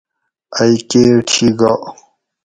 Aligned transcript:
ائ 0.59 0.73
کیٹ 0.89 1.25
شی 1.33 1.47
گا 1.59 1.73